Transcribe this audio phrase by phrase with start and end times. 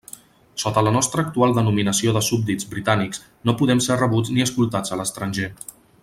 [0.61, 5.01] Sota la nostra actual denominació de súbdits britànics no podem ser rebuts ni escoltats a
[5.03, 5.51] l'estranger.